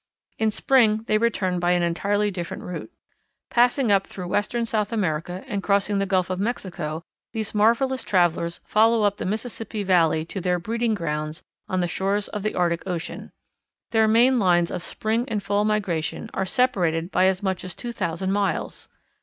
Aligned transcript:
In 0.39 0.49
spring 0.49 1.03
they 1.05 1.19
return 1.19 1.59
by 1.59 1.73
an 1.73 1.83
entirely 1.83 2.31
different 2.31 2.63
route. 2.63 2.89
Passing 3.51 3.91
up 3.91 4.07
through 4.07 4.29
western 4.29 4.65
South 4.65 4.91
America, 4.91 5.43
and 5.47 5.61
crossing 5.61 5.99
the 5.99 6.07
Gulf 6.07 6.31
of 6.31 6.39
Mexico, 6.39 7.03
these 7.33 7.53
marvellous 7.53 8.01
travellers 8.03 8.61
follow 8.65 9.03
up 9.03 9.17
the 9.17 9.27
Mississippi 9.27 9.83
Valley 9.83 10.25
to 10.25 10.41
their 10.41 10.57
breeding 10.57 10.95
grounds 10.95 11.43
on 11.69 11.81
the 11.81 11.87
shores 11.87 12.27
of 12.29 12.41
the 12.41 12.55
Arctic 12.55 12.81
Ocean. 12.87 13.31
Their 13.91 14.07
main 14.07 14.39
lines 14.39 14.71
of 14.71 14.81
spring 14.83 15.25
and 15.29 15.43
fall 15.43 15.65
migration 15.65 16.31
are 16.33 16.47
separated 16.47 17.11
by 17.11 17.27
as 17.27 17.43
much 17.43 17.63
as 17.63 17.75
two 17.75 17.91
thousand 17.91 18.31
miles. 18.31 18.89